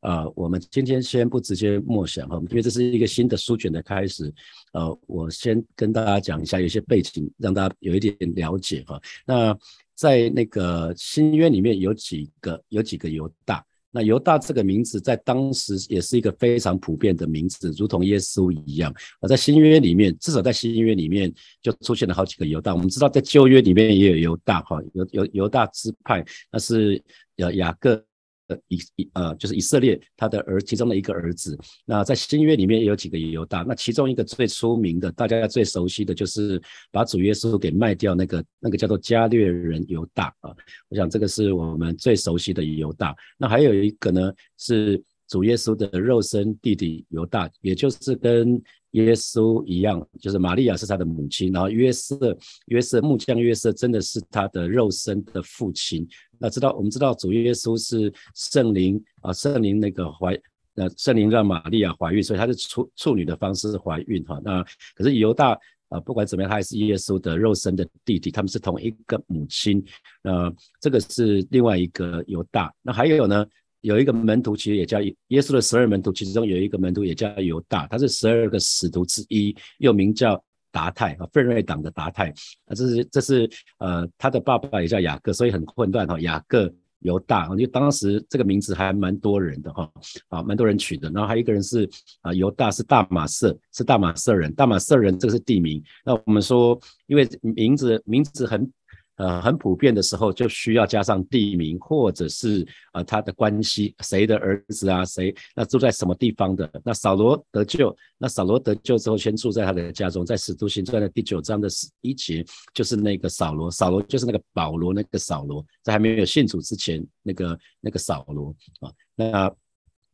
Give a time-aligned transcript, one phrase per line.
[0.00, 4.32] 呃，我们今天先不直接默想哈，因为这是一个新的书卷的开始。
[4.72, 9.00] 呃，我先跟大家讲一下有些背景，让大家有一点了解哈。
[9.26, 9.58] 那
[9.94, 13.64] 在那个新约里面有几个有几个犹大。
[13.90, 18.94] 那犹大这个名字在当时也是一个非常普遍的名字，如同耶稣一样。
[19.20, 22.74] 而在新约里面，至少在新约里面就出现了好几个犹大。
[22.74, 26.22] 我们知道在旧约里面也有犹大，哈，犹犹犹大支派，
[26.52, 27.02] 那是
[27.38, 28.07] 呃雅各。
[28.48, 31.56] 呃，以以呃，就是以色列他的儿其中的一个儿子。
[31.84, 40.50] 那在新约里面也有几个犹大，那其中一个最出名的，大家最熟悉的就是把主耶稣给卖掉那个那个叫做加略人犹大啊。
[40.88, 43.14] 我想这个是我们最熟悉的犹大。
[43.36, 48.60] 那还有一个呢，是主耶稣的肉身弟弟犹大，也就是跟
[48.92, 52.36] 耶稣一样，就是玛利亚是他的母亲，然后约瑟
[52.68, 56.08] 约瑟木匠约瑟真的是他的肉身的父亲。
[56.38, 60.32] 那知道我们知道主耶稣是圣灵啊，圣灵那个怀，
[60.76, 64.40] 呃，圣灵让玛利亚怀孕，所以她是处处女的方式怀孕哈。
[64.44, 64.62] 那
[64.94, 69.84] 可是犹大啊，不管怎么样，他还是耶稣的肉身的弟弟，他们是同一个母亲。
[70.22, 72.72] 呃，这个是另外一个犹大。
[72.82, 73.46] 那还有呢，
[73.80, 80.42] 有一个门徒其实也叫耶稣的十二门徒，其中有一个门徒也叫犹大，他是十二个使徒之一，又名叫。
[80.70, 82.30] 达泰啊，奋锐党的达泰
[82.66, 86.18] 啊，这是这是呃，他的爸爸也叫雅各，所以很混乱哈。
[86.20, 89.90] 雅各犹大，因为当时这个名字还蛮多人的哈，
[90.28, 91.10] 啊，蛮多人取的。
[91.10, 91.88] 然后还有一个人是
[92.20, 95.82] 啊，犹大是大马色，是大马色人，大马色人这个是地名。
[96.04, 98.70] 那我们说，因为名字名字很。
[99.18, 106.70] 呃，很普遍的时候就需要加上地名，或者是呃他的关系，谁的儿子啊，谁那住在什么地方的？
[106.84, 118.92] 那扫罗得救，那扫罗得救之后，先住在他的家中，在使徒行传的第九章的十一节，就是那个扫罗，扫罗就是那个保罗那个扫罗，在还没有信主之前，那个那个扫罗啊。
[119.16, 119.52] 那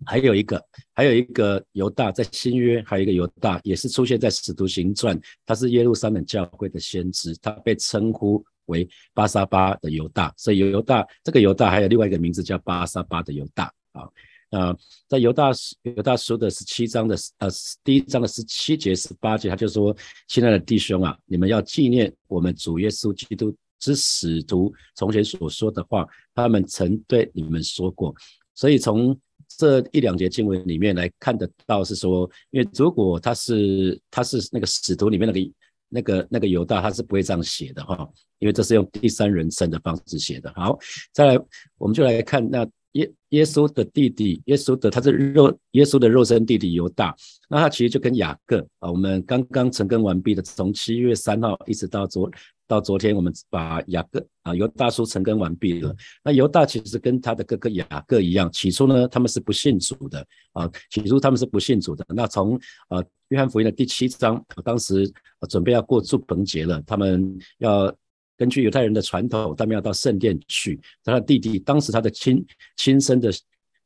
[0.06, 0.62] 还有一个，
[0.94, 8.42] 还有一个犹大，在新约还有一个犹大，也是出现在使徒行传，他是耶路撒冷教会的先知，他被称呼。
[8.66, 14.08] 为巴沙巴的犹大，所以犹大这个犹大还有另外一个名字叫巴沙巴的犹大啊。
[14.50, 14.76] 那
[15.08, 15.50] 在犹大
[15.82, 17.48] 犹大书的十七章的呃
[17.82, 19.96] 第一章的十七节十八节，他就说
[20.28, 28.14] ：“亲爱的弟兄啊，你们要纪念我们主耶稣基督之使徒从前所说的话，他们曾对你们说过。”
[28.54, 35.52] 所以从这一两节经文里面来看得到，是说，因为如果他是他是那个使徒里面那个。
[35.94, 38.08] 那个那个犹大他是不会这样写的哈，
[38.40, 40.52] 因为这是用第三人称的方式写的。
[40.56, 40.76] 好，
[41.12, 41.38] 再来
[41.78, 47.14] 我们就来看那耶耶稣的弟弟耶稣的他是肉耶稣的肉身弟弟犹大，
[47.48, 52.28] 那他其实就跟雅各啊，我们刚刚成根完毕的，从七月三号一直到昨。
[52.66, 55.94] 到昨天，我们把雅各啊犹大叔成根完毕了。
[56.22, 62.04] 那犹大其实跟他的哥哥雅各一样，起初呢他们是不信主的啊，起初他们是不信主的。
[62.08, 62.58] 那从
[62.88, 65.10] 呃约翰福音的第七章，当时
[65.48, 67.94] 准备要过祝棚节了，他们要
[68.36, 70.80] 根据犹太人的传统，他们要到圣殿去。
[71.02, 72.44] 他的弟弟当时他的亲
[72.76, 73.30] 亲生的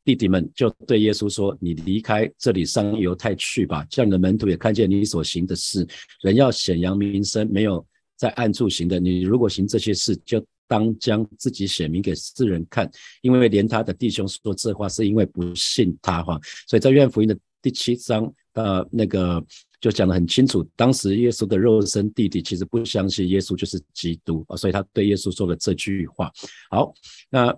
[0.05, 5.87] 弟弟们就对耶稣说：“你离开这里上犹太去吧，叫你的门徒也看见你所行的事。
[6.23, 7.85] 人要显扬名声，没有。”
[8.19, 12.91] 在暗处行的，你如果行这些事，就当将自己写明给世人看，
[13.23, 16.37] 因为连他的弟兄说这话，是因为不信他哈。
[16.67, 19.43] 所以在约翰福音的第七章，呃，那个
[19.81, 26.29] 就讲得很清楚，当时耶稣的肉身弟弟其实不相信耶稣就是基督啊，所以他对耶稣说了这句话。
[26.71, 26.93] 好，
[27.31, 27.57] 那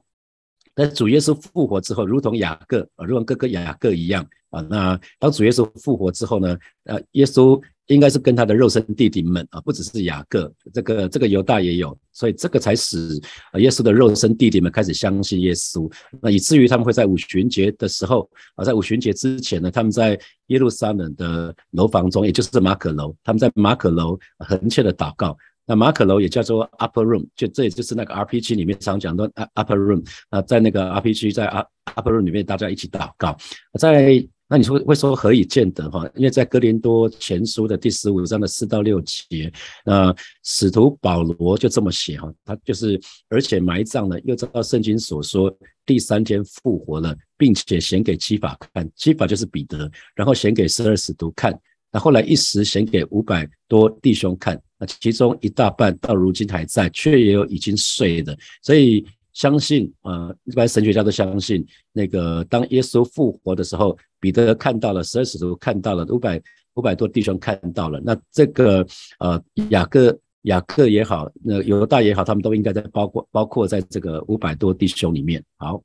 [0.76, 6.54] 那主耶稣复活之后，如同雅各啊，如同哥哥雅各一样啊，那当主耶稣复活之后呢，
[6.84, 7.58] 呃，耶稣。
[7.94, 13.20] 应该是跟他的肉身弟弟们啊，不只是雅各，这个这个犹大也有，所以这个才使
[13.54, 15.90] 耶稣的肉身弟弟们开始相信耶稣。
[16.22, 25.36] 那以至于他们会在五旬节的时候啊，在五旬节之前呢，他们在耶路撒冷的楼房中，也就是马可楼，他们在马可楼恳切的祷告。
[25.66, 33.36] 那马可楼也叫做 Upper Room，就这也就是那个 RPG 里面常讲的 Upper Room 啊，在那个 RPG 在 Upper Room 里面，大家一起祷告，
[33.80, 34.24] 在。
[34.50, 36.04] 那你说会说何以见得哈？
[36.16, 39.50] 因为在哥林多前书的第十五章的四到六节，
[39.84, 40.12] 那
[40.42, 45.56] 使徒保罗就这么写哈，他就是而且埋葬了，又照圣经所说，
[45.86, 51.56] 第三天复活了，并且显给七法看，七法就是彼得，然后显给十二使徒看，
[51.92, 59.06] 那后来一时显给五百多弟兄看，那其中一大半到如今还在，却也有已经睡的，所以。
[59.40, 66.42] 相信啊，一般神学家都相信，那个当耶稣复活的时候，彼得看到了，十二使徒看到了，五百
[66.74, 67.98] 五百多弟兄看到了。
[68.04, 68.86] 那这个
[69.18, 75.42] 呃雅各雅各也好，那犹大也好，他们都应该在包括包括在这个五百多弟兄里面。
[75.56, 75.82] 好，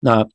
[0.00, 0.26] 那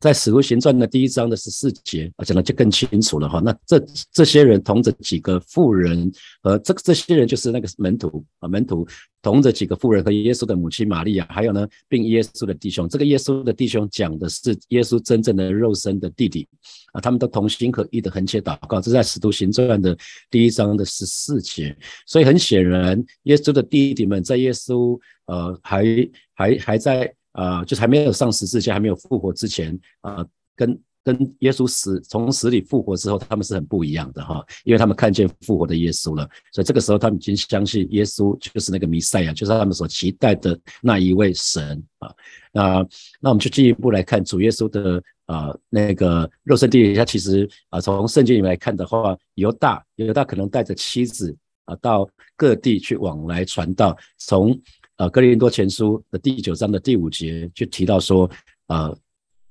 [0.00, 3.38] 在使徒行传的第一章的十四节啊，讲的就更清楚了哈。
[3.44, 3.78] 那这
[4.10, 6.10] 这些人同着几个妇人，
[6.42, 8.88] 呃，这这些人就是那个门徒啊，门徒
[9.20, 12.88] 同着几个妇人和耶稣的母亲玛利亚，还有呢，并耶稣的弟兄。
[12.88, 16.48] 这个耶稣的弟兄讲的是耶稣真正的肉身的弟弟
[16.92, 18.80] 啊，他们都同心合意的横切祷告。
[18.80, 19.94] 这在使徒行传的
[20.30, 21.76] 第一章的十四节。
[22.06, 25.84] 所以很显然，耶稣的弟弟们在耶稣呃还
[26.32, 27.14] 还还在。
[27.32, 30.24] 啊，就是还没有上十字架、还没有复活之前，啊，
[30.56, 42.12] 跟跟耶稣死从死里复活之后，他们是很不一样的哈，因为他们看见复活的耶稣了，所以这个时候他们已经相信耶稣就是那个弥赛亚，就是他们所期待的那一位神啊。
[42.52, 42.86] 那
[43.18, 51.34] 那我们就进一步来看主耶稣的啊那个肉身弟弟，他其实啊从圣经里面来看的话，犹大犹大可能带着妻子
[51.64, 52.06] 啊到
[52.36, 54.60] 各地去往来传道，从。
[55.00, 58.30] 啊，哥林多前书的第九章的第五节就提到说，
[58.66, 58.94] 啊，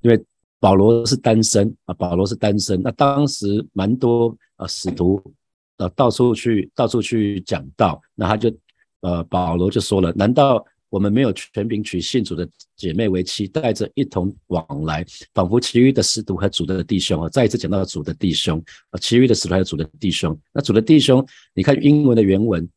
[0.01, 0.23] 因为
[0.59, 5.19] 保罗是单身啊，保罗是单身，那当时蛮多啊使徒
[5.77, 8.55] 啊到处去到处去讲道，那他就
[9.01, 15.03] 呃保罗就说了，难道我们没有全凭娶信主的姐妹为妻，带着一同往来，
[15.33, 21.25] 仿佛其余的使徒和主的弟兄啊，再一次讲到主的弟兄啊，其余的使徒和主的弟兄，那主的弟兄，
[21.55, 22.69] 你看英文的原文。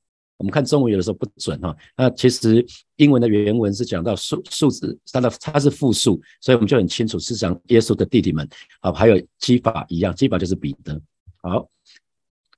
[0.42, 2.66] 我们看中文有的时候不准哈，那其实
[2.96, 8.44] 英文的原文是讲到数数字，它的它是复数，所以我们就很清楚是讲耶稣的弟弟们
[8.80, 11.00] 啊，还有基法一样，基法就是彼得。
[11.36, 11.68] 好，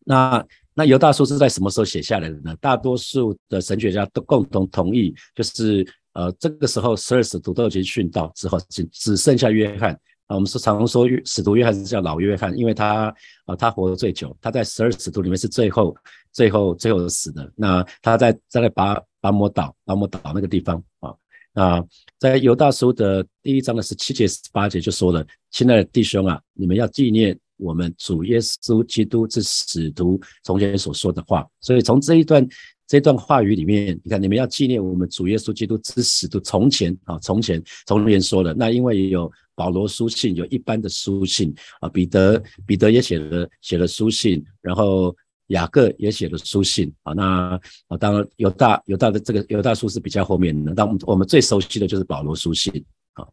[0.02, 0.42] 那
[0.72, 2.56] 那犹大书是在什么时候写下来的呢？
[2.58, 10.00] 大多数的神学家都共同同意，就是呃这个时候十二使徒都已经殉道之后，只只剩下约翰。
[10.26, 15.94] 啊，我们是常说使徒约翰是叫老约翰，因为他啊，他活得最久，他在十二使徒里面是最后、
[16.32, 17.53] 最后、最后死的。
[17.55, 21.15] 那他在在那巴巴摩岛、巴摩岛那个地方啊，
[21.53, 21.87] 那
[22.19, 32.47] 在犹大书的第一章的十七节、十八节就说了：“亲爱的弟兄啊，你们要纪念我们主耶稣基督之使徒从前所说的话。”所以从这一段。
[32.94, 38.55] 这段话语里面，你看，你们要纪念我们主耶稣基督之使徒从前啊，从前从前说的。
[38.55, 45.12] 那因为有保罗书信，有一般的书信啊，彼得彼得也写了写了书信，然后
[45.49, 47.12] 雅各也写了书信啊。
[47.14, 52.73] 那啊，当然犹大犹大的这个犹大书是比较后面的，但我们最熟悉的就是保罗书信
[53.14, 53.26] 啊。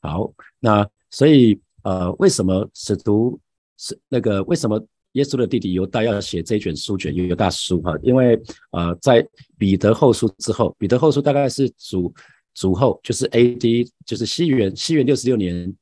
[0.00, 3.38] 好，那所以呃，为什么使徒
[3.78, 4.84] 是那个为什么？
[5.16, 8.40] 耶稣的弟弟犹大要写这卷书卷犹大书哈，因为
[8.70, 9.26] 呃，在
[9.58, 12.12] 彼得后书之后，彼得后书大概是主
[12.54, 13.90] 主后，就是 A.D.
[14.04, 15.74] 就是西元西元六十六年。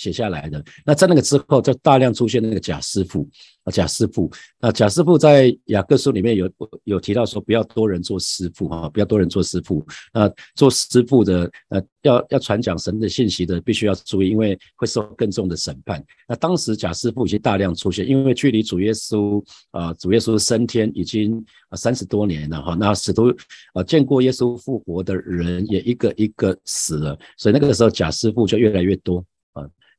[0.00, 3.28] 写下来的那在那个之后，就大量出现那个假师傅
[3.64, 4.30] 啊，假师傅。
[4.58, 6.50] 那假师傅在雅各书里面有
[6.84, 9.84] 有提到说，不要多人做师傅啊，不要多人做师傅。
[10.10, 16.02] 那做师傅的呃，要要传讲神的信息的，必须要注意，因为会受更重的审判。
[16.26, 21.44] 那当时假师傅已经大量出现，因为距离主耶稣啊，主耶稣升天已经
[21.76, 22.74] 三十多年了哈。
[22.74, 23.30] 那使徒
[23.74, 29.22] 啊见过耶稣复活的人也一个一个死了，所以那个时候假师傅就越来越多。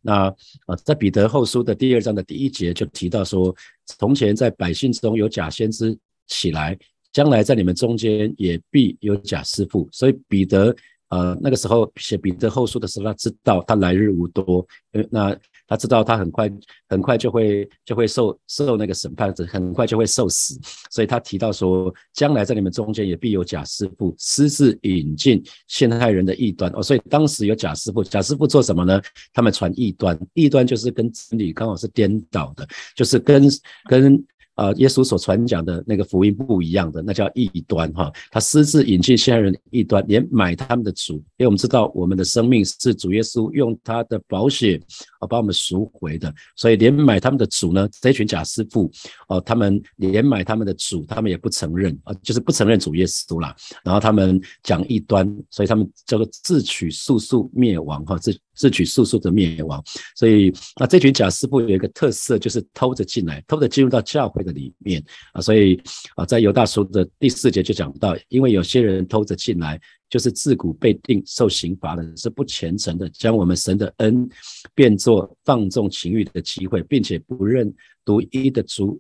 [0.02, 0.26] 那
[0.66, 3.56] 啊，在彼得后书的第二章的第一节就提到说，
[3.86, 6.78] 从前在百姓中有假先知起来，
[7.12, 9.88] 将来在你们中间也必有假师傅。
[9.92, 10.76] 所以彼得
[11.10, 15.38] 呃那个时候写彼得后书的时候，他知道他来日无多，呃那。
[15.72, 16.52] 他知道他很快
[16.90, 26.84] 很快就会就会受受那个审判，很快就会受死，所以他提到说，将来在你们中间也必有假师傅，私自引进陷害人的异端哦。
[26.84, 29.02] 所以当时有假师傅，假师傅做什么呢？
[29.32, 33.44] 他们传异端，异端就是跟真理刚好是颠倒的，就是跟
[33.88, 34.22] 跟。
[34.56, 38.12] 啊，耶稣所传讲的那个福音不一样的，那叫异端哈。
[38.30, 44.80] 他私自引进现代人异端，连买他们的主，因为我们知道我们的生命是主耶稣用他的宝血
[45.20, 48.92] 啊把我们赎回的，所以连买他们的主呢，这群假师傅
[49.28, 53.56] 哦，他们连买他们的主，他们也不承认啊，就是不承认主耶稣啦。
[53.84, 59.84] 然后他们讲异端，所以他们叫做自取速速灭亡哈，自自取速速的灭亡。
[60.16, 64.52] 所以那这群假师傅有一个特色，就是偷着进来，偷着进入到教会的。
[64.52, 65.82] 里面啊，所以
[66.14, 69.80] 啊，在犹大书的第四节就讲到，因为有些人偷着进来，
[70.10, 74.30] 就是自古被定受刑罚的，是不虔诚的，将我们神的恩
[74.76, 79.00] 变作放纵情欲的机会，并且不认独一的主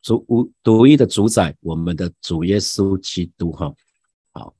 [0.00, 3.74] 主无独一的主宰，我们的主耶稣基督哈。
[4.30, 4.54] 好，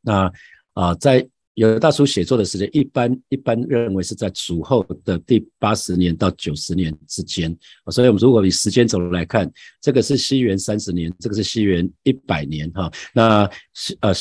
[0.00, 0.32] 那
[0.72, 1.28] 啊，在。
[1.54, 7.56] 有的大叔写作的时间，一般一般认为是在主后的第八十年到九十年之间。
[7.90, 12.90] 所以，我们如果以时间轴来看，这个是西元三十年，这个是西元一百年，哈。
[13.12, 14.12] 那西呃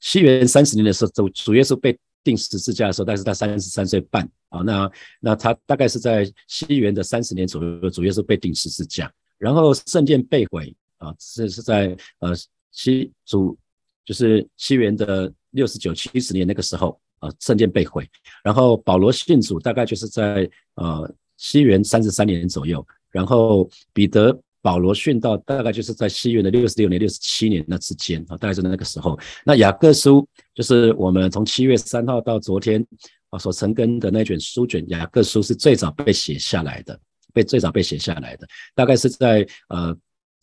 [0.00, 4.28] 西元三十年的时候，主主耶稣被定十字架的时候，但是他三十三岁半。
[4.48, 12.32] 啊，那那他大概是在西元的三十年左右，主耶稣被钉十字架，然后圣殿被毁啊，这是在呃
[12.70, 13.58] 西主
[14.04, 18.08] 就是西元的六十九七十年那个时候啊，圣殿被毁，
[18.44, 24.40] 然后保罗信主大概就是在呃西元三十三年左右，然后彼得。
[24.62, 29.16] 保罗殉道大概就是在西元的六十六年、六十七年那之间啊，大概是那个时候。
[29.44, 32.84] 那雅各书就是我们从七月三号到昨天
[33.30, 36.98] 啊所成根的那卷书卷，雅各书是最早被写下来的，
[37.32, 39.96] 被最早被写下来的，大概是在呃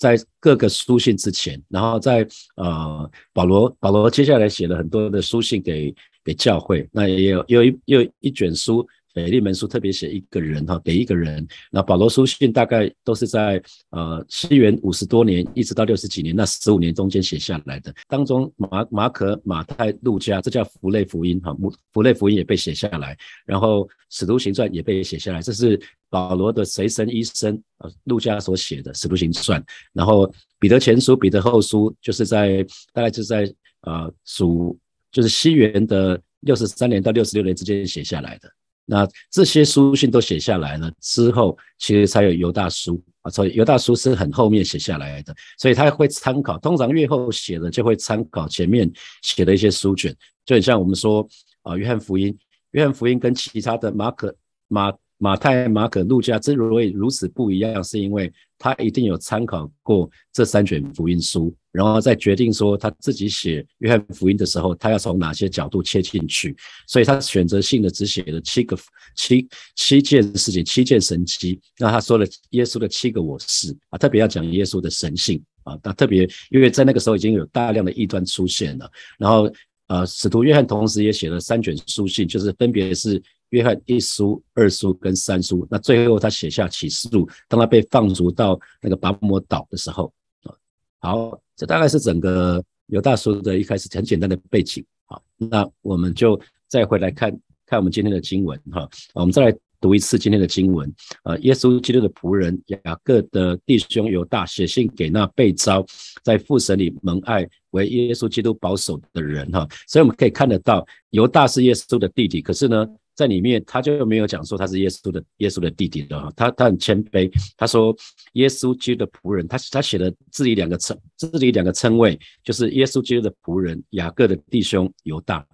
[0.03, 5.95] 在各个书信之前，然后在呃保罗保罗接下来写了很多的书信给
[6.25, 8.85] 给教会，那也有有一有一卷书。
[9.13, 11.47] 腓利门书特别写一个人哈，给一个人。
[11.71, 17.93] 那保罗书信大概都是在呃西元五十多年一直到六十几年那十五年中间写下来的。
[18.07, 21.55] 当中马马可、马太、路加，这叫福类福音哈，
[21.91, 23.15] 福类福音也被写下来。
[23.45, 25.79] 然后使徒行传也被写下来，这是
[26.09, 29.63] 保罗的随身医生呃路加所写的使徒行传。
[29.93, 34.77] 然后彼得前书、彼得后书就是在大概就在呃属
[35.11, 38.49] 就是西元的六十三年到六十六年之间写下来的。
[38.85, 43.31] 那这些书信都写下来了之后，其实才有犹大书啊。
[43.31, 46.57] 所以犹大书是很后面写下来的，所以他会参考。
[46.59, 50.13] 通常越后写的就会参考前面写的一些书卷，
[50.45, 51.27] 就很像我们说
[51.61, 52.37] 啊，约翰福音，
[52.71, 54.35] 约翰福音跟其他的马可、
[54.67, 54.91] 马
[55.23, 61.55] 马太、马可、路加之所以如此不一样，是因为他一定有参考过这三卷福音书。
[61.71, 66.53] 然后再决定说他自己写约翰福音的时候，他要从哪些角度切进去，
[66.89, 68.77] 所以他选择性的只写了七个
[69.15, 71.57] 七七件事情，七件神迹。
[71.79, 75.79] 那他说了耶稣的七个我是啊，特别要讲耶稣的神性啊。
[75.81, 79.49] 那特别因为在那个时候已经有大量的异端出现了，然后
[79.87, 83.21] 呃，使徒约翰同时也写了三卷书信，就是分别是
[83.53, 85.65] 约翰一书、二书跟三书。
[85.71, 90.53] 那最后他写下启示录，当他被放逐到那个拔摩岛的时候啊，
[90.99, 91.39] 好。
[91.55, 97.29] 这大概是整个犹大书的一开始很简单的背景，好，那我们就再回来看
[97.67, 100.91] 看我们今天的经文哈，我们再来读一次今天的经文，
[101.25, 105.85] 呃，耶稣基督的仆人雅各的弟兄犹大写信给那被招
[106.23, 112.87] 在父神里蒙爱为耶稣基督保守的人哈，所以我们可以看得到犹大是耶稣的弟弟，可是呢。
[113.15, 117.95] 在里面，他就没有讲说他是耶稣的耶稣的弟弟的哈，他他很谦卑，他说
[118.33, 125.45] 耶稣基督的仆人，他他写了自己两个称自己两个称谓，就是耶稣基督的仆人雅各的弟兄犹大。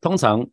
[0.00, 0.46] 通常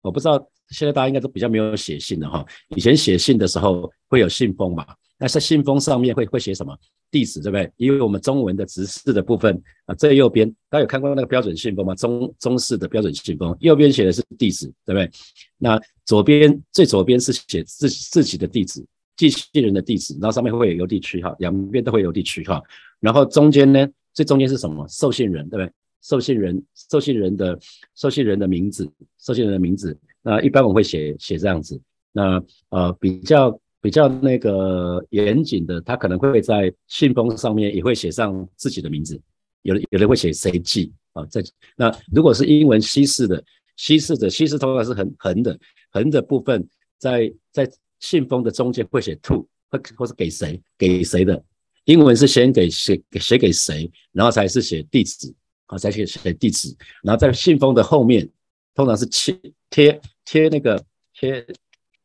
[0.00, 2.44] 我不知道现在大家应该都比较没有写信了哈，
[2.76, 4.86] 以前写信的时候会有信封嘛。
[5.18, 6.76] 那在信封上面会会写什么
[7.10, 7.70] 地址，对不对？
[7.76, 11.94] 因为我们中文的直式的部分啊，最右边大家有看过那个标准信封吗？
[11.94, 15.10] 中中式的标准信封，右边写的是地址，对不对？
[15.56, 18.84] 那左边最左边是写自自己的地址，
[19.16, 22.62] 寄信人的地址，然后上面会有邮递区哈，两边都会有邮递区哈。
[23.00, 24.86] 然后中间呢，最中间是什么？
[24.88, 25.72] 受信人，对不对？
[26.02, 27.58] 受信人，受信人的
[27.94, 29.98] 受信人的名字，受信人的名字。
[30.22, 31.80] 那一般我们会写写这样子。
[32.12, 33.58] 那呃比较。
[33.80, 39.20] 比较那个严谨的，他可能会在信封上面也会写上自己的名字，
[39.62, 41.24] 有的有的会写谁寄啊？
[41.26, 41.42] 在
[41.76, 43.42] 那如果是英文西式的，
[43.76, 45.58] 西式的西式通常是横横的，
[45.90, 46.68] 横的部分
[46.98, 47.70] 在在
[48.00, 51.40] 信封的中间会写 to，或或是给谁给谁的。
[51.84, 55.32] 英文是先给写写给谁，然后才是写地址
[55.66, 58.28] 啊，才写写地址，然后在信封的后面
[58.74, 61.46] 通常是贴贴贴那个贴，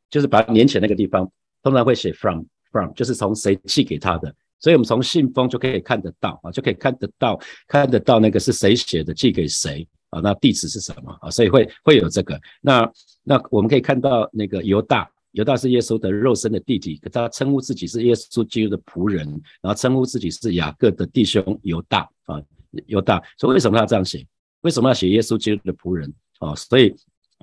[0.10, 1.30] 就是把它粘起来那个地方。
[1.64, 10.20] 通常会写 from from，就是从谁寄给他的，所以我们从信封就可以看得到啊，就可以看得到看得到那个是谁写的，寄给谁啊？
[10.20, 11.30] 那地址是什么啊？
[11.32, 12.40] 所以会会有这个。
[12.62, 12.92] 那
[13.24, 19.26] 那我们可以看到那个犹大，犹大是耶稣的肉身的弟弟，他称呼自己是耶稣基督的仆人，
[19.62, 22.42] 然后称呼自己是雅各的弟兄犹大啊，
[22.88, 23.24] 犹大。
[23.38, 24.26] 所以为什么要这样写？
[24.62, 26.54] 为什么要写耶稣基督的仆人啊？
[26.56, 26.94] 所以。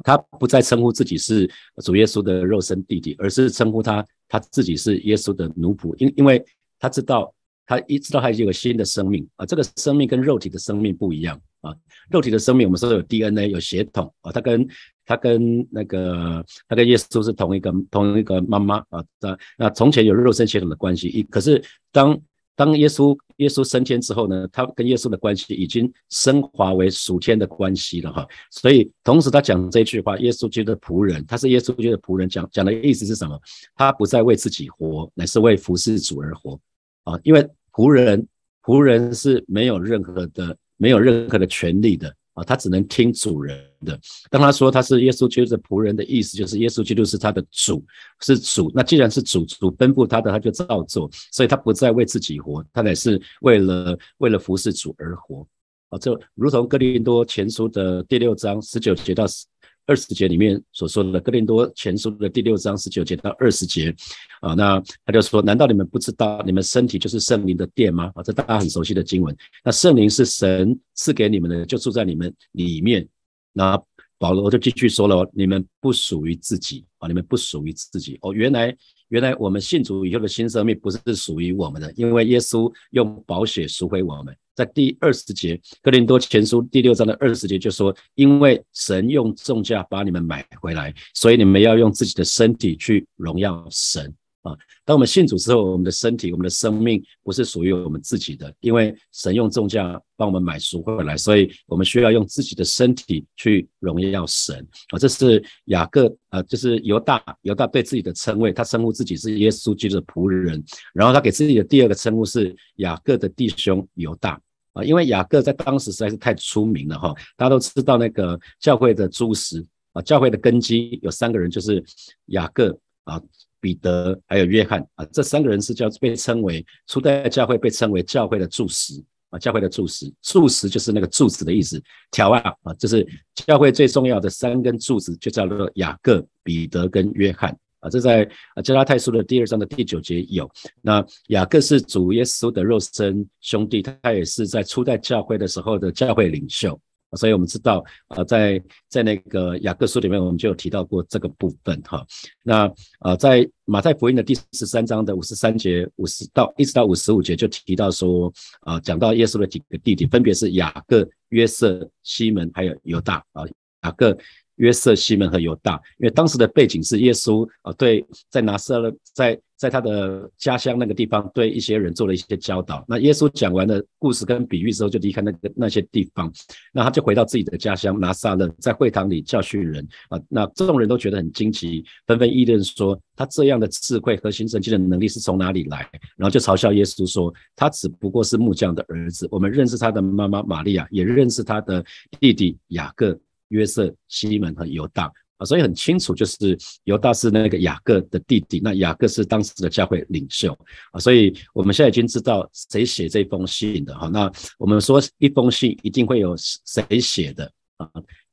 [0.03, 1.51] 他不再称呼自己是
[1.85, 6.45] 主耶稣的肉身弟弟，而是称呼他他自己是耶稣的奴仆，因因为
[6.79, 7.33] 他知道
[7.67, 11.75] 他一知道他已经有新的生命啊，这个生命跟肉体的生命不一样啊，
[12.11, 14.67] 肉体的生命我们说有 DNA 有血统啊，他跟
[15.05, 22.21] 他跟那个他跟耶稣是同一个同一个妈妈啊，那那从前有肉身血统的关系，一可是当。
[22.61, 28.27] 当耶稣耶稣升天之后呢，他跟耶稣的关系已经升华为属天的关系了哈。
[28.51, 33.41] 所以同时他讲这句话，耶稣基督的仆人，他是耶稣基督的仆人，讲讲的意思是什么？
[33.75, 36.61] 他不再为自己活，乃是为服侍主而活
[37.05, 37.19] 啊。
[37.23, 38.29] 因为仆人
[38.63, 43.99] 仆人是没有任何的没有任何的权利的啊，他只能听主人的。
[44.31, 47.85] 当他说他是耶稣基督的仆人的意思，就是耶稣基督是他的主，
[48.21, 48.71] 是主。
[48.75, 51.11] 那既然是主，主吩咐他的，他就照做。
[51.33, 55.47] 所以他不再为自己活，他乃是为了为了服侍主而活。
[55.89, 59.45] 啊，就如同哥林多前书的第六章十九节到十
[59.91, 63.93] 二十节里面所说的，哥林多前书的第六章十九节到二十节，
[64.41, 68.13] 啊，那他就说：难道你们不知道你们身体就是圣灵的殿吗？
[68.15, 69.37] 啊，这大家很熟悉的经文。
[69.65, 73.05] 那圣灵是神赐给你们的，就住在你们里面。
[73.53, 73.77] 那
[74.17, 78.73] 保罗就继续说了：你们不属于自己啊，你们不属于自己哦，原来。
[79.09, 84.33] 原来我们信主以后的新生命不是属于我们的，因为耶稣用宝血赎回我们。
[84.61, 104.67] 在第二十节《哥林多前书》第六章的二十节就说：“因为神用重价把你们买回来，所以你们要用自己的身体去荣耀神。”啊，当我们信主之后，我们的身体、我们的生命不是属于我们自己的，因为神用重价帮我们买赎回来，所以我们需要用自己的身体去荣耀神。
[104.91, 110.63] 啊，这是雅各啊，就是犹大，犹大对自己的称谓，他称呼自己是耶稣基督的仆人，
[110.95, 114.41] 然后他给自己的第二个称呼是雅各的弟兄犹大。
[114.73, 121.85] 啊，因为雅各在当时实在是太出名了哈，大家都知道那个教会的柱石啊，教会的根基有三个人，就是
[122.27, 123.21] 雅各啊。
[123.63, 128.95] 彼得还有约翰啊，这三个人是叫被称为初代教会被称为教会的柱石
[129.29, 131.79] 啊，教会的柱石，柱石就是那个柱子的意思。
[132.11, 137.91] 条啊啊，就是教会最重要的三根柱子，就叫做雅各、彼得跟约翰啊。
[137.91, 140.51] 这在啊加拉太书的第二章的第九节有。
[140.81, 146.79] 那雅各是主耶稣的肉身兄弟，他也是在初代教会的时候的教会领袖。
[147.17, 152.07] 所以我们知道，呃，在在那个雅各书里面，我们就有提到过这个部分哈。
[152.45, 163.43] 那呃，在马太福音的第十三章的五十三节五十到一直到五十五节，就提到说，啊，讲到耶稣的几个弟弟，分别是雅各、约瑟、西门还有犹大啊。
[163.83, 164.17] 雅各。
[164.61, 172.85] 约瑟、西门和犹大，因为当时的背景是耶稣啊，对，在拿撒勒，在在他的家乡那个地方，对一些人做了一些教导。
[172.87, 176.31] 那耶稣讲完了故事跟比喻之后，就离开那个那些地方，
[176.73, 180.21] 那他就回到自己的家乡拿撒勒，在会堂里教训人啊。
[180.29, 185.89] 那众人都觉得很惊奇，纷纷议论说，他这样的智慧和行神迹的能力是从哪里来？
[186.17, 189.27] 然后就嘲笑耶稣说，他只不过是木匠的儿子。
[189.31, 191.83] 我们认识他的妈妈玛利亚，也认识他的
[192.19, 193.19] 弟弟雅各。
[193.51, 200.53] 约瑟、西门和犹大啊，所以很清楚，就是犹大是那个雅各的弟弟，那雅各是当时的教会领袖
[200.93, 204.09] 啊，所以我们现在已经知道谁写这封信的哈。
[204.09, 207.89] 那我们说一封信一定会有谁写的啊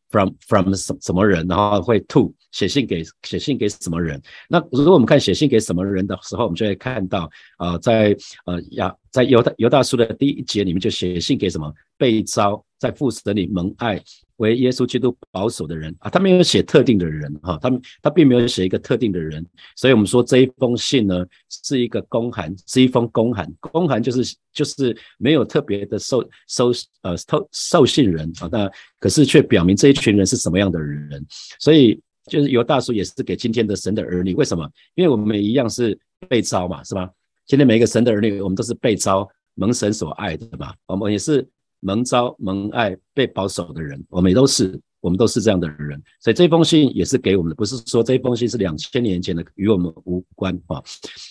[0.10, 4.22] ？From from 什什么人，然后会 to 写信给写信给什么人？
[4.48, 14.02] 那如果我们看写信给什么人的时候，我们就会看到啊，在呃雅在犹大犹大书的第一节里面就写信给什么被招在父神里蒙爱。
[14.38, 17.72] 为耶稣基督保守的人啊，他没有写特定的人哈，他
[18.04, 19.44] 他并没有写一个特定的人，
[19.76, 31.26] 所以我们说这一封信呢是一个公函，是一封公函，公函就是就是没有特别的受受呃受受信人啊，那可是却表明这一群人是什么样的人，
[31.60, 34.70] 所以就是犹大叔也是给今天的神的儿女，为什么？
[34.94, 35.98] 因为我们一样是
[36.30, 37.10] 被招嘛，是吧？
[37.48, 41.44] 今天每一个神的儿女，我们都是被招蒙神所爱的嘛，我们也是。
[41.80, 50.82] 蒙招蒙爱被保守的人，我们也都是，我们都是这样的人，所以这封信也是给我们的，不是说这封信是两千年前的，与我们无关啊。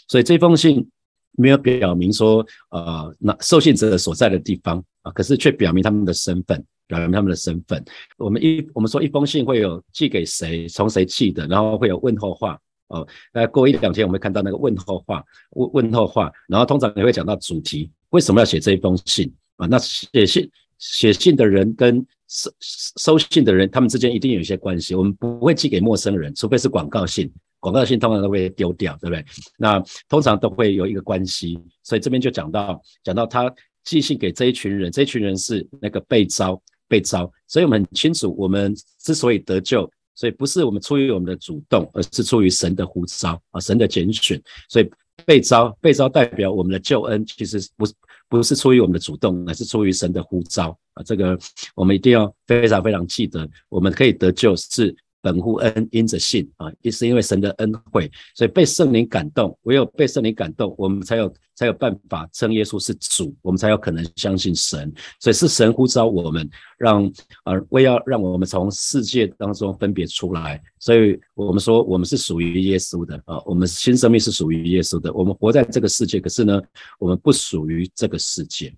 [0.09, 0.89] 所以这封信
[1.33, 7.85] 没有表明说，呃，那受信者所在的地方啊，可是却表明他们的身份，表明他们的身份。
[8.17, 13.07] 我们一我们说一封信会有寄给谁，从谁寄的，然后会有问候话哦。
[13.33, 19.31] 那过一两天我们会看到那个问候话，问问候话，然后通常也会讲到主题，为什么要写这一封信？
[19.57, 24.95] 啊，那写信写信的人跟收收信的人，他们之间一定有一些关系。
[24.95, 29.25] 我们不会寄给陌生人，除非是广告信，广告信通常都会丢掉，对不对？
[29.57, 33.53] 那通常都会有一个关系，所以这边就讲到讲到他
[33.85, 44.91] 寄信给这一群人，这一群人是那个被招被招，所以我们很清楚，我们之所以得救，所以不是我们出于我们的主动，而是出于神的呼召啊，神的拣选，所以
[45.25, 47.95] 被招被招代表我们的救恩，其实不是。
[48.29, 51.03] 不是出于我们的主动，而是出于神的呼召啊！
[51.05, 51.39] 这个
[51.77, 53.49] 我们一定要非常非常记得。
[53.69, 54.93] 我们可以得救是
[55.27, 59.59] 本乎恩，因着信啊，也是因为神的恩惠，所以被圣灵感动。
[59.65, 64.93] 唯有被圣灵感动，我们才有才有办法称耶稣是主，我们才有可能相信神。
[65.19, 67.05] 所以是神呼召我们，让
[67.43, 70.63] 啊为要让我们从世界当中分别出来。
[70.79, 75.13] 所以我们说，我们是属于耶稣的啊，我们新生命是属于耶稣的。
[75.13, 76.63] 我们活在这个世界，可是呢，
[77.01, 78.73] 我们不属于这个世界。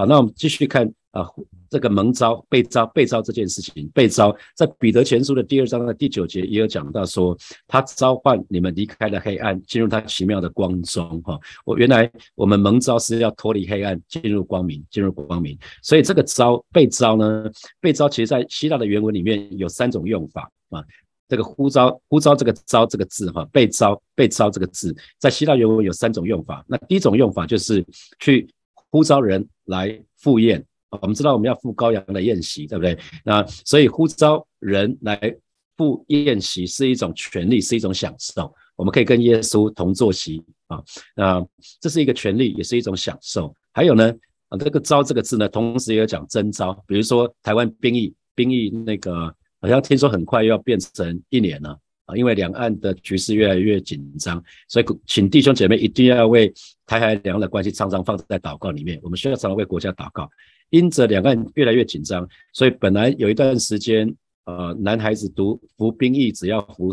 [0.00, 1.28] 好，那我们继续看啊。
[1.68, 7.36] 这个蒙招、被招、被招这件事情，被招在彼得前书的第二章的第九节也有讲到，说
[7.68, 11.20] 他召唤你们离开了黑暗，进入他奇妙的光中。
[11.22, 15.56] 哈，我原来我们蒙招是要脱离黑暗，进入光明，进入光明。
[15.82, 17.44] 所以这个招、被招呢，
[17.78, 20.82] 被招其实在希腊的原文里面有三种用法啊。
[21.28, 26.64] 这个呼召、呼召这个召这个字，哈，被招、被招这个字，在希腊原文有三种用法。
[26.66, 27.84] 那第一种用法就是
[28.18, 28.48] 去
[28.90, 30.64] 呼召人来赴宴。
[31.00, 32.98] 我们知道我们要赴羔羊的宴席，对不对？
[33.24, 35.18] 那所以呼召人来
[35.76, 38.52] 赴宴席是一种权利，是一种享受。
[38.74, 40.82] 我们可以跟耶稣同坐席啊，
[41.14, 41.46] 那
[41.80, 43.54] 这是一个权利，也是一种享受。
[43.72, 44.12] 还有呢，
[44.48, 46.72] 啊，这个召这个字呢，同时也有讲征召。
[46.86, 51.78] 比如说台湾兵役，兵役那个好像听说很快又要变成一年了
[52.16, 56.52] 因为两岸的局势越来越紧张，所以请弟兄姐妹一定要为
[56.86, 58.98] 台海两岸的关系常常放在祷告里面。
[59.02, 60.28] 我们需要常常为国家祷告。
[60.70, 64.08] 因着两岸越来越紧张，所以本来有一段时间，
[64.44, 66.92] 呃，男孩子读服兵役只要服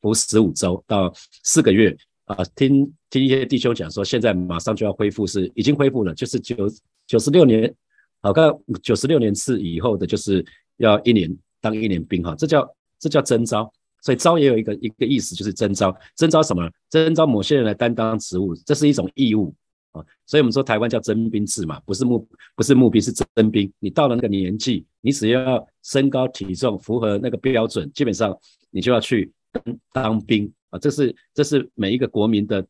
[0.00, 1.92] 服十五周到四个月
[2.26, 2.36] 啊。
[2.54, 6.56] 听听一些弟兄讲说，现在马上就要恢复，是已经恢复了，就是九
[7.04, 7.74] 九十六年，
[8.22, 12.64] 好，刚九十六年次以后的，就是要一年当一年兵哈，这叫
[13.00, 13.68] 这叫征召，
[14.06, 16.70] 所以招也有一个一个意思，就是征召，征召什么？
[16.88, 19.52] 征召某些人来担当职务，这是一种义务
[19.90, 20.00] 啊。
[20.24, 23.68] 所以，我们说台湾叫征兵制嘛，不是募，不是募兵，是征兵。
[23.80, 28.32] 你到了那个年纪，你只要身高体重符合那个标准，基本上
[28.70, 30.78] 你就要去当当兵啊。
[30.78, 32.64] 这是这是每一个国民的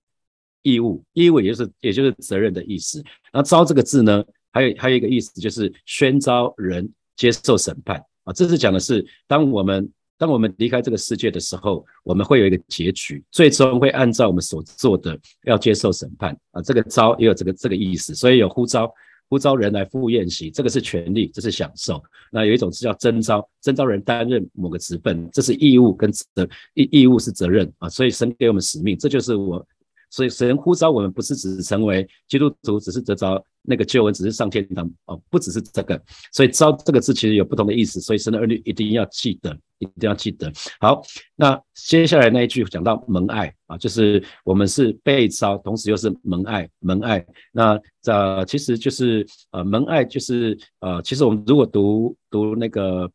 [0.63, 3.05] 义务，义务也就是也就是责任的意思。
[3.31, 8.33] 那招这个字呢，还有还有一个意思就是宣召人接受审判啊。
[8.33, 9.87] 这是讲的是当我们。
[10.19, 16.63] 当我们离开这个世界的时候，我们会有一个结局，最终会按照我们所做的要接受审判啊。
[16.63, 18.93] 这个招也有这个这个意思，所以有呼召
[19.29, 22.03] 呼召人来赴宴席，这个是权利，这是享受。
[22.31, 26.27] 那有一种是叫征召，征召人担任某个职分，这是义务跟责
[26.75, 27.89] 义义务是责任啊。
[27.89, 29.67] 所以神给我们使命，这就是我。
[30.11, 36.01] 所以神呼召我们，不是只成为基督徒，只是得着那个救恩，只是上天堂哦，不只是这个。
[36.33, 40.51] 所以招这个字其实有不同的意思，所以神的儿女一定要记得，一定要记得。
[40.81, 41.03] 好，
[41.35, 47.25] 那接下来那一句讲到蒙爱啊，就是我们是被招，同时又是蒙爱，蒙爱。
[47.53, 53.11] 那这其实就是呃蒙爱，就是呃，其实我们如果读读那个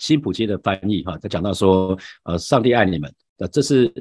[0.00, 3.92] 新普基的翻译哈，他讲到说呃，上帝爱你们，那这是。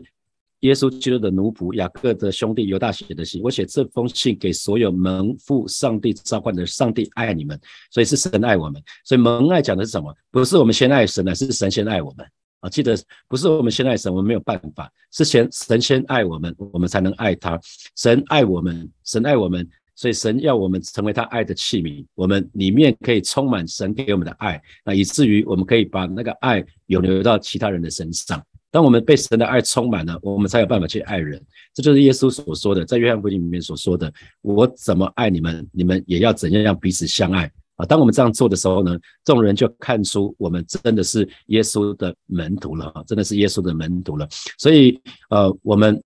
[0.66, 7.60] 耶稣基督的奴仆雅各的兄弟犹大写的信，我写这封信给所有蒙父上帝召唤的，上帝爱你们，
[7.92, 8.82] 所以是神爱我们。
[9.04, 10.12] 所以蒙爱讲的是什么？
[10.32, 12.26] 不是我们先爱神，而是神先爱我们
[12.62, 12.70] 啊！
[12.70, 12.98] 记得
[13.28, 17.60] 不是我们先爱神，我们没有办法，是先神先爱我们，我们才能爱他。
[17.96, 28.44] 神爱我们，神爱我们，所以神要我们成为他爱的器皿，我们里面可以充满神给我们的爱，那以至于我们可以把那个爱涌流到其他人的身上。
[28.76, 31.42] 当我们被神的爱充满了，我们才有办法去爱人。
[31.74, 34.12] 这就是耶稣所说的，在约翰福音里面所说的
[34.44, 44.28] ：“我怎么爱你们，你们也要怎样让彼此相爱。”啊，当我们这样做的时候呢，众人就看出我们真的是耶稣的门徒了啊，真的是耶稣的门徒了。
[44.58, 46.04] 所以，呃，我们。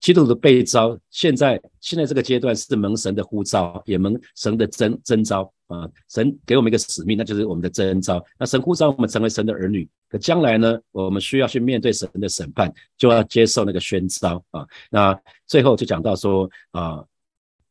[0.00, 5.88] 基督的被召，现在现在这个阶段是蒙神的呼召，也蒙神的征征召啊！
[6.08, 8.24] 神给我们一个使命，那就是我们的征召。
[8.38, 14.66] 那神呼召我们成为神的儿女，可将来呢，我们需要去面对神的审判，就要接受那个宣召啊！
[14.90, 17.04] 那最后就讲到说啊，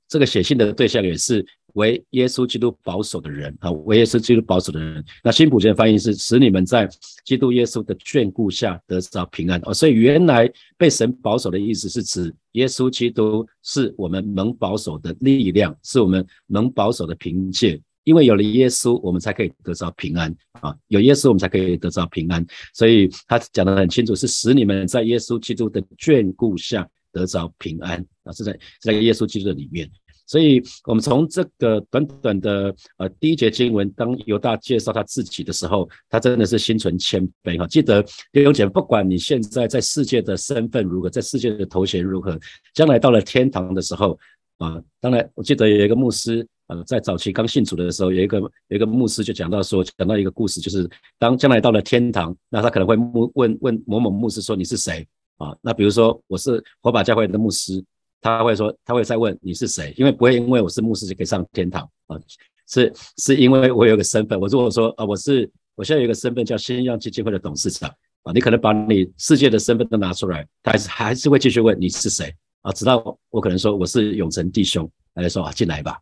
[0.07, 1.45] 这个写信的对象也是。
[1.73, 5.03] 为耶稣基督保守的人啊，为耶稣基督保守的人。
[5.23, 6.89] 那新普贤翻译是使你们在
[7.25, 9.73] 基督耶稣的眷顾下得到平安哦。
[9.73, 17.81] 所以原来被神保守的意思是指耶稣基督是我们能保守的力量，是我们能保守的凭借。
[18.05, 20.75] 因为有了耶稣，我们才可以得到平安啊。
[20.87, 22.43] 有耶稣，我们才可以得到平安。
[22.73, 29.87] 所以他讲得很清楚，是使你们在耶稣基督的眷顾下得着平安啊，是在在耶稣基督的里面。
[30.29, 37.65] 所以，我们从这个短短的呃第一节经文，当犹大介绍他自己的时候，他真的是心存谦卑哈。
[37.65, 42.39] 记得弟兄姐，不管你现在在世界的身份如何，在世界的头衔如何，
[42.75, 44.19] 将来到了天堂的时候
[44.59, 50.87] 啊，当然我记得有一个牧师呃，在早期刚信主的时候，有一个有一个牧师就讲到说，讲到一个故事，就是
[51.17, 52.95] 当将来到了天堂，那他可能会
[53.33, 55.57] 问问某某牧师说你是谁啊？
[55.59, 57.83] 那比如说我是火把教会的牧师。
[58.21, 62.19] 他会说，他会再问你是谁，因为不会因为我是牧师就可以上天堂啊，
[62.67, 64.39] 是是因为我有个身份。
[64.39, 67.89] 我如果说啊，我是我现在有一个身份叫新阳基金会的董事长
[68.23, 75.97] 啊，你可能把你世界的身份都拿出来，他还是还是会继续问你是谁啊，直到我可能说我是永成弟兄，他就说啊进来吧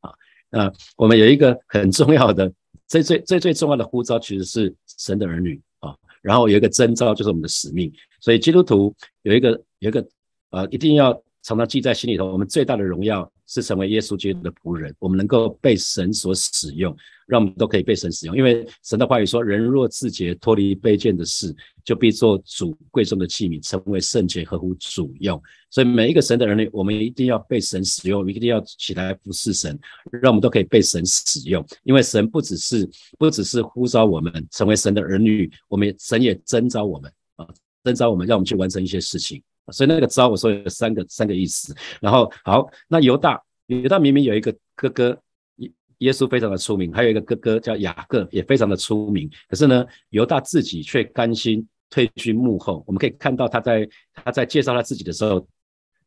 [0.00, 0.12] 啊，
[0.50, 2.52] 那我们有一个很重要的，
[2.86, 5.96] 最最最最重要的呼召，其实是神的儿女啊。
[6.20, 7.92] 然后有一个征召，就是我们的使命。
[8.20, 10.06] 所以基督徒有一个有一个
[10.50, 12.32] 呃，一定要常常记在心里头。
[12.32, 16.96] 我们最大的荣耀是成为耶稣基督的仆人，我们能够被神所使用。
[17.24, 29.78] 让我们都可以被神使用，因为神的话语说：“人若自洁，脱离卑贱的事，就必做主贵重的器皿，成为圣洁，合乎主用。”所以每一个神的儿女，我们一定要被神使用，我们一定要起来服侍神，
[30.10, 31.64] 让我们都可以被神使用。
[31.84, 32.86] 因为神不只是
[33.18, 37.48] 不只是呼召我们成为神的儿女，我们神也征召我们啊，
[37.82, 39.42] 征召我们，让我们去完成一些事情。
[39.70, 41.74] 所以那个招，我说有三个三个意思。
[42.00, 45.18] 然后好，那犹大犹大明明有一个哥哥。
[45.56, 49.30] 耶耶稣非常的出名，还有一个哥哥叫雅各，也非常的出名。
[49.48, 52.82] 可是呢，犹大自己却甘心退居幕后。
[52.88, 55.46] 我们可以看到他在他在介绍他自己的时候，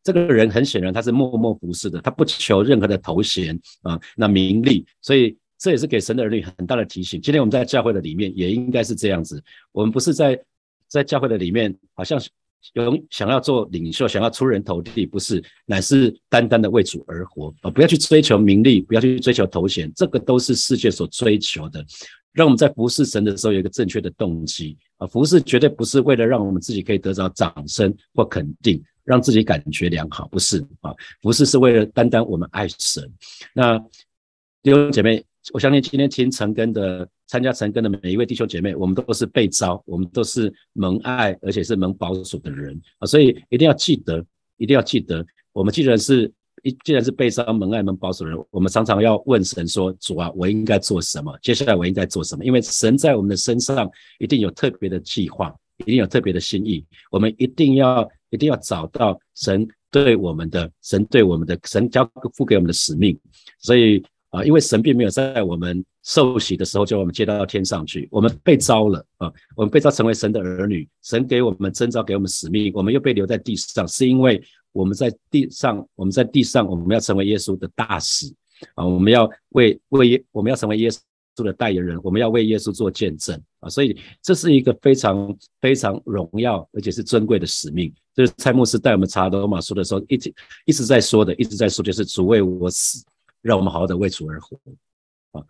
[0.04, 4.86] 这个人很显然他是默默服侍的，他不求任何的头衔啊，那名利。
[5.02, 7.22] 所以这也是给神的儿女很大的提醒。
[7.22, 9.42] 今天我们在教会的里面也应该是这样子，
[9.72, 10.38] 我们不是在
[10.90, 12.20] 在教会的里面好像。
[12.74, 17.70] 有想要做领袖，想要出人头地，不是，乃是单单的为主而活啊！
[17.70, 21.86] 不要去追求名利，不要去追求头衔，这个都是世界所追求的。
[22.34, 25.08] 让我们在服侍神的时候有一个正确的动机啊！
[25.08, 30.94] 服侍绝对不是为了让我们自己可以得到掌声或肯定，让自己感觉良好，不是啊！
[31.22, 33.10] 服侍是为了单单我们爱神。
[33.54, 33.78] 那
[34.62, 35.26] 弟兄姐妹。
[35.54, 43.06] 我相信今天听陈根的、参加陈根的每一位弟兄姐妹，我们都是被招，我们都是蒙爱，而且是蒙保守的人啊！
[43.06, 44.26] 所以一定要记得，
[44.58, 46.32] 一定要记得，我们既然是
[46.64, 51.38] 一既然是被招、蒙爱、蒙保守的人，我们常常要问神说：主啊，我应该做什么？
[51.44, 52.44] 接下来我应该做什么？
[52.44, 63.16] 因为神在我们的身上一定有特别的计划，一定有特别的心意，我们一定要一定要找到神对我们的神对我们的神交付给我们的使命，
[63.60, 64.04] 所以。
[64.36, 74.44] 啊，因为神并没有在我们受洗的时候就我们接到天上去，我们被招了啊，我们被招成为神的儿女，神给我们征召，给我们使命，我们又被留在地上，是因为
[74.74, 78.28] 我们在地上，我们在地上，我们要成为耶稣的大使
[78.76, 87.94] 啊，我们要为为耶，我们要成为耶稣的代言人，我们要为耶稣做见证啊，所以这是一个非常非常荣耀而且是尊贵的使命。
[88.14, 90.34] 就是蔡牧师带我们查罗马书的时候，一直
[90.66, 93.04] 一直在说的，一直在说，就是主为我死。
[93.46, 94.58] 让我们好好的为主而活
[95.34, 95.44] 啊！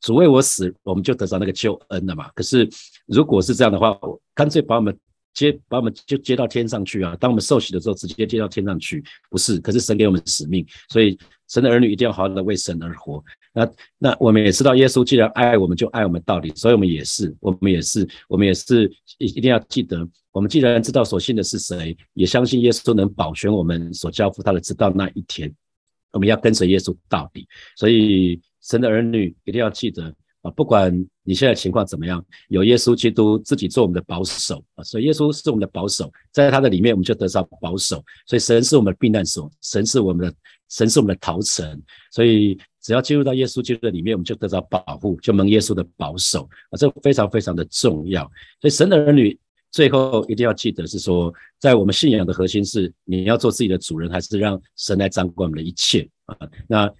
[0.00, 2.30] 主为我死，我们就得到那个救恩了嘛。
[2.34, 2.66] 可是
[3.06, 4.98] 如果是这样的话，我干脆把我们
[5.34, 7.14] 接，把我们就接到天上去啊！
[7.20, 9.60] 当我们受洗的时候，直接接到天上去，不是？
[9.60, 13.22] 可是神给我们使命，所以神的儿女一定要好好的为神而活。
[13.52, 16.50] 那那我们也知道，耶稣既然爱我们，就爱我们到底。
[16.56, 25.54] 所以我们也是，我们也是，我们也是一一定要记得，我们既然知道所信的是谁，也相信耶稣能保全我们所交付他的，直到那一天。
[26.12, 27.46] 我们要跟随耶稣到底，
[27.76, 30.50] 所以神的儿女一定要记得啊！
[30.52, 30.92] 不管
[31.24, 34.84] 你现在情况怎么样，有耶稣基督自己做我们的保守啊！
[34.84, 38.04] 所以耶稣是我们的保守，在他的里面我们就得到保守。
[38.26, 40.34] 所以神是我们的避难所，神是我们的
[40.68, 41.82] 神是我们的逃城。
[42.10, 46.76] 所以只要进入到耶稣基督的里面，我们就得到保护，就蒙耶稣的保守啊！
[46.76, 48.24] 这非常非常的重要。
[48.60, 49.38] 所以神的儿女。
[49.72, 56.36] 最后一定要记得是说，在我们信仰的核心是你要做自己的主人，还是让神来掌管我们的一切啊？
[56.68, 56.92] 那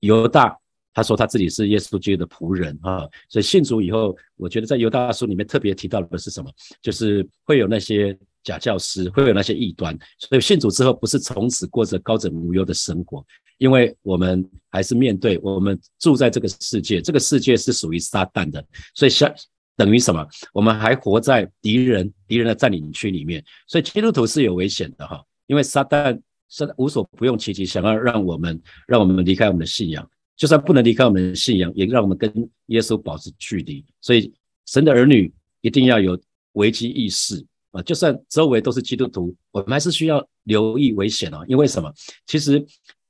[0.00, 0.58] 犹大
[0.92, 6.50] 他说他自己是耶稣基督的仆人啊，所以信主以后，我觉得在犹大书里面特别提到的是什么？
[6.82, 9.96] 就是会有那些假教师，会有那些异端。
[10.18, 13.24] 所以信主之后，不是从此过着高枕无忧的生活，
[13.58, 18.64] 因为我们还是面对我们住在这个世界，这个世界是属于撒旦的，
[18.96, 19.32] 所以像。
[19.80, 20.26] 等于什么？
[20.52, 25.24] 我们还活在敌人敌人的占领区里面，所以基督徒是有危险的哈。
[25.46, 32.30] 因为撒旦是无所不用其极，想要让我们让我们离开我们的信仰，就算不能离开我们的信仰，也让我们跟
[32.66, 33.82] 耶稣保持距离。
[34.02, 34.30] 所以
[34.66, 36.20] 神的儿女一定要有
[36.52, 37.80] 危机意识啊！
[37.80, 41.42] 就算周围都是基督徒，我们还是需要留意危险哦。
[41.48, 41.90] 因为什么？
[42.26, 42.62] 其实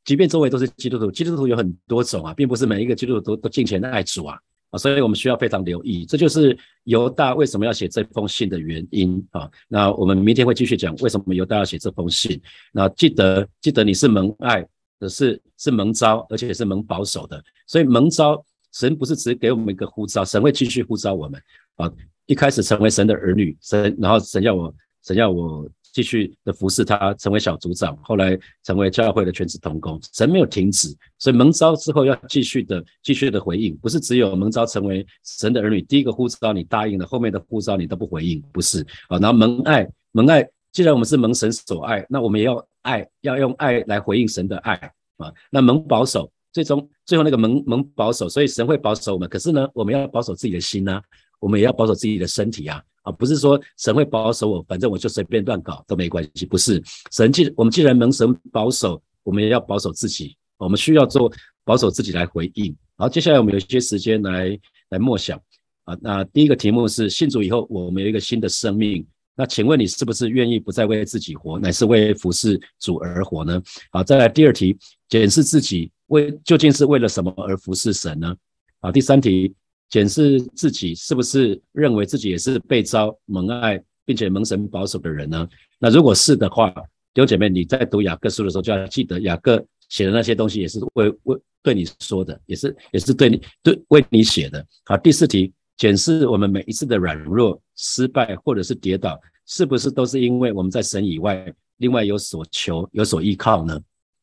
[0.04, 4.38] 即便周围都是基督徒，基督徒有很多种啊，并不是每一个基督徒都都敬虔爱主啊。
[4.70, 9.50] 啊，所以我们需要非常留意，这就是犹大为什么要写这封信的原因啊。
[9.68, 12.40] 那我们明天会继续讲为什么犹大要写这封信。
[12.72, 14.66] 那记得记得你是蒙爱
[14.98, 17.42] 的，是是蒙召，而且是蒙保守的。
[17.66, 21.40] 所以蒙召，神不是只给我们一个呼召，神会继续呼召我们
[21.76, 21.90] 啊。
[22.26, 25.68] 一开始成为神的儿女，神然后神要我，神要我。
[25.92, 30.00] 继续的服侍他，成为小组长，后来成为教会的全职同工。
[30.12, 39.18] 神没有停止，所以蒙召之后要继续的、继续的回应，不是只有蒙召成为神的儿女，第一个呼召你答应了，后面的呼召你都不回应，不是啊？
[39.18, 44.74] 然后蒙爱，蒙爱，既然我们是蒙神所爱，那我们也要爱，要用爱来回应神的爱
[45.16, 45.32] 啊。
[45.50, 49.28] 那蒙保守，最终最后那个蒙蒙保守，所以神会保守我们。
[49.28, 51.00] 可是呢，我们要保守自己的心呢，
[51.38, 53.12] 我们也要保守自己的身体啊啊！
[53.12, 56.44] 不是说神会保守我，反正我就随便乱搞都没关系。
[56.44, 60.36] 不是，神既我们既然蒙神保守，我们也要保守自己。
[60.58, 61.32] 我们需要做
[61.64, 62.76] 保守自己来回应。
[62.96, 64.58] 好，接下来我们有一些时间来
[64.90, 65.40] 来默想
[65.84, 65.96] 啊。
[66.02, 69.06] 那第一个题目是信主以后，我们有一个新的生命。
[69.34, 73.62] 那请问你是不是愿意不再为自己活，乃是为服侍主而活呢？
[73.90, 74.76] 好，再来第二题，
[75.08, 78.36] 检视自己为究竟是为了什么而服侍神呢？
[78.80, 79.54] 好，第三题，
[79.90, 85.46] 检视自己是不是认为自己也是被招蒙爱并且蒙神保守的人呢？
[85.78, 86.70] 那如果是的话，
[87.12, 94.64] 弟兄姐妹，你在读雅各书的时候就要记得，雅各写的那些东西也是为为对你说的，也是也是对你对为你写的。
[94.84, 95.52] 好，第四题。
[95.76, 103.80] 检视我们每一次的软弱、失败或者是跌倒，是不是都是因为我们在神以外，另外有所求、有所依靠呢？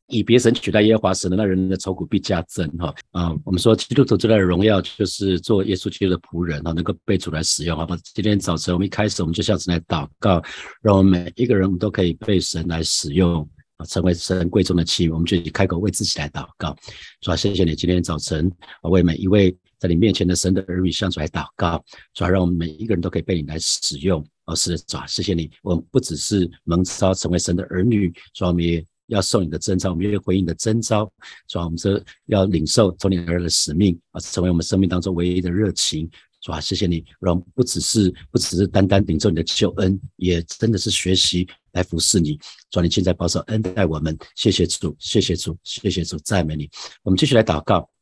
[0.08, 2.68] 以别神取代耶和华神的那人的愁苦必加增。
[2.78, 7.76] 哈啊，我们说基督徒最大的荣耀就是做耶稣基督的仆人哈，能够被主来使用。
[7.76, 10.42] 好吧，今天早晨我们一开始我们就像是来祷告，
[10.82, 15.12] 让我们每一个人都可以被神来使用啊，成为神贵重的器皿。
[15.12, 16.76] 我们就开口为自己来祷告，
[17.20, 18.50] 主啊，谢谢你今天早晨
[18.82, 19.56] 啊，为每一位。
[19.78, 21.80] 在你面前的神的儿女向主来祷告，
[22.12, 24.20] 主要让我们每一个人都可以被你来使用。
[24.46, 25.48] 哦，是的，主啊，谢谢你。
[25.62, 28.64] 我们不只是蒙召成为神的儿女，主要我们
[29.08, 31.04] 要受你的征召，我们愿意回应你的征召。
[31.46, 36.08] 主要我们说要领受从你而来的使命啊，成为我们生命当中唯一的热情。
[36.40, 42.38] 主啊，谢谢你，让不只是不只是单单领受你的救恩，也真的是学习来服侍你。
[42.70, 46.70] 主啊，你现在保守恩待我们，谢谢主，谢谢主，谢谢主，赞美你。
[47.02, 47.97] 我们继续来祷告。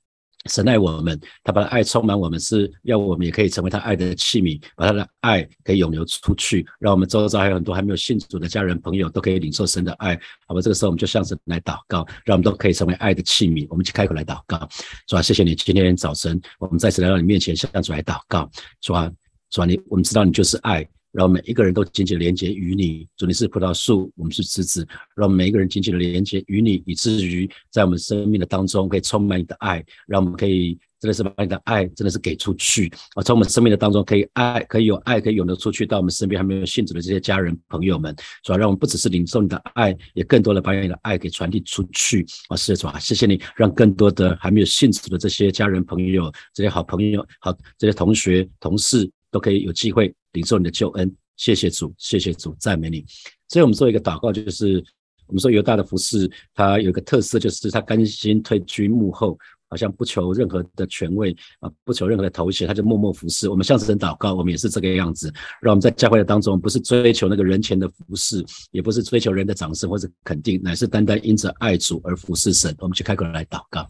[0.49, 10.19] 神爱我们，他把爱充满我们，是要我们也可以成为他爱的器皿，把他的爱可以涌流出去，让我们周遭还有很多还没有信主的家人朋友都可以领受神的爱。
[10.47, 13.67] 好吧，这个时候我们就向神来祷告，让我们都可以成为爱的器皿。
[13.71, 14.69] 我们一起开口来祷告，
[15.07, 19.11] 主啊，谢谢你，今天早晨我们再次来到你面前，向主来祷告，主啊，
[19.51, 20.87] 主啊，你我们知道你就是爱。
[21.17, 33.23] 让每一个人都紧紧连接于你，主你是葡萄树，我们是枝子，让每一个人紧紧的连接于你，以至于在我们生命的当中可以充满你的爱，让我们可以真的是把你的爱真的是给出去啊！
[33.23, 42.57] 从我们生命的当中可以爱，可以有爱，可以涌流出去到我们身边还没有信主的这些家人朋友们，主要让我们不只是领受你的爱，也更多的把你的爱给传递出去啊！
[42.59, 49.11] 是主啊，谢谢你，让更多的还没有信主的这些家人朋友、这些好朋友、好这些同学、同事。
[49.37, 53.05] 都可以有机会领受你的救恩，谢谢主，谢谢主，赞美你。
[53.49, 54.83] 所以，我们做一个祷告，就是
[55.27, 59.39] 我们说犹大的服饰，它有一个特色，就是他甘心退居幕后，
[59.77, 63.47] 好像不求任何的权位啊，不求任何的头衔，他就默默服侍。
[63.51, 72.75] 我们向神祷告，我们也是这个样子，让我们在教会的当中，不是追求那个人前的服侍，也不是追求人的掌声或者肯定，乃是单单因着爱主而服侍神。
[72.79, 73.87] 我们去开口来祷告，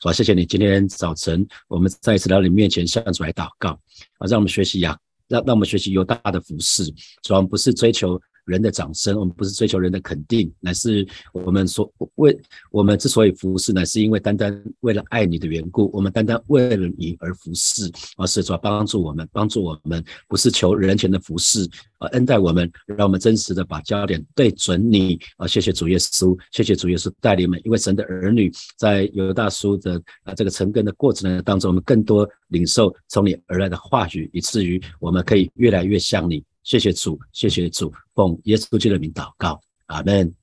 [0.00, 3.78] 好，谢谢你，今天早晨我们再一次到你面前向主来祷告。
[4.18, 6.84] 啊，让我们学习呀，让让我们学习犹大的服饰，
[7.22, 12.36] 主要不是追求人的掌声，我们不是追求人的肯定，乃是我们所为
[12.70, 21.68] 我们之所以服侍，乃是因为单单为了爱你的缘故，我们单单为了你而服侍，而是主要帮助我们，帮助我们，不是求人前的服侍。
[22.00, 25.46] 啊，恩待我们，让我们真实的把焦点对准你啊！
[25.46, 36.42] 谢谢主耶稣，谢谢主耶稣带领们，因为神的儿女在犹大书的啊这个成根的过程当中，我们更多领受从你而来的话语，以至于我们可以越来越像你。
[36.62, 40.39] 谢谢主，谢谢主，奉耶稣基督的名祷告，阿门。